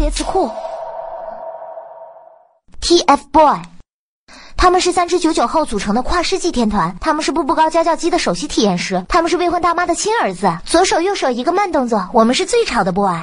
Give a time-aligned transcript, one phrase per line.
[0.00, 0.50] 别词库。
[2.80, 3.60] Tfboy
[4.56, 13.14] 他们是三只九九后组成的跨世纪天团他们是步步高家教机的首席体验师他们是未婚大妈的亲儿子左手右手一个慢动作我们是最吵的 boy